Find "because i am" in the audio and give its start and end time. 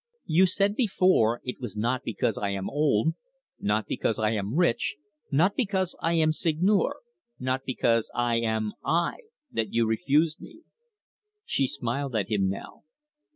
2.03-2.71, 3.85-4.55, 5.55-6.31, 7.65-8.73